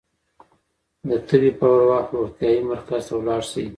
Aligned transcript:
د 1.07 1.09
تبې 1.27 1.51
پر 1.59 1.71
وخت 1.89 2.09
روغتيايي 2.15 2.59
مرکز 2.71 3.01
ته 3.09 3.15
لاړ 3.27 3.41
شئ. 3.51 3.65